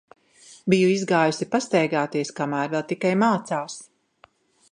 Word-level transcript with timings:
Biju 0.73 0.87
izgājusi 0.93 1.47
pastaigāties, 1.57 2.33
kamēr 2.41 2.73
vēl 2.73 2.83
tikai 2.93 3.11
mācās. 3.27 3.77